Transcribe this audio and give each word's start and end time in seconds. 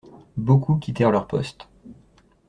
Beaucoup 0.35 0.77
quittèrent 0.77 1.11
leur 1.11 1.27
poste. 1.27 1.67